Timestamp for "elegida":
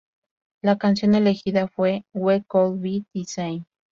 1.13-1.67